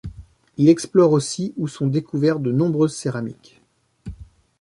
[0.57, 3.61] Il explore aussi où sont découverts de nombreuses céramiques.